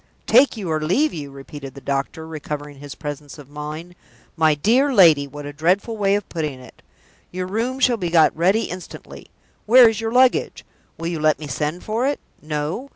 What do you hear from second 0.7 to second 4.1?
or leave you?" repeated the doctor, recovering his presence of mind.